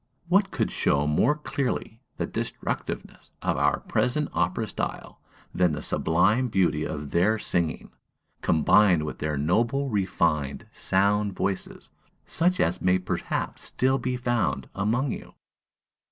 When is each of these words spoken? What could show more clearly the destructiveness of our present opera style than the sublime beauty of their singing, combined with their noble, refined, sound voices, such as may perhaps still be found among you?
What 0.29 0.49
could 0.49 0.71
show 0.71 1.05
more 1.05 1.35
clearly 1.35 2.01
the 2.17 2.25
destructiveness 2.25 3.29
of 3.43 3.55
our 3.55 3.81
present 3.81 4.29
opera 4.33 4.67
style 4.67 5.21
than 5.53 5.73
the 5.73 5.83
sublime 5.83 6.47
beauty 6.47 6.83
of 6.85 7.11
their 7.11 7.37
singing, 7.37 7.91
combined 8.41 9.03
with 9.03 9.19
their 9.19 9.37
noble, 9.37 9.89
refined, 9.91 10.65
sound 10.73 11.33
voices, 11.33 11.91
such 12.25 12.59
as 12.59 12.81
may 12.81 12.97
perhaps 12.97 13.63
still 13.65 13.99
be 13.99 14.17
found 14.17 14.67
among 14.73 15.11
you? 15.11 15.35